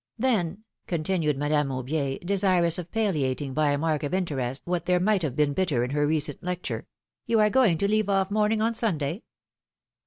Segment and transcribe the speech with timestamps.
[0.17, 4.99] Then," continued Madame Aubier, desirous of pallia ting by a mark of interest what there
[4.99, 6.87] might have been bitter in her recent lecture,
[7.29, 9.21] ^^you are going to leave ofi' mourning on Sunday?"